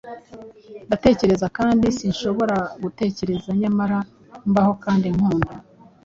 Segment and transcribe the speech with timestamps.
[0.87, 3.97] Ndatekereza, kandi sinshobora gutekereza; nyamara
[4.49, 5.53] mbaho kandi nkunda.